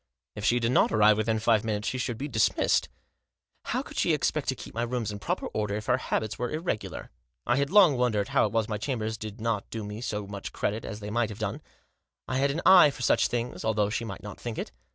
[0.35, 2.89] If she did not arrive within five minutes she should be dismissed.
[3.65, 6.49] How could she expect to keep my rooms in proper order if her habits were
[6.49, 7.11] irregular?
[7.45, 10.53] I had long wondered how it was my chambers did not do me so much
[10.53, 11.61] credit as they might have done;
[12.27, 14.71] I had an eye for such things although she might not think it.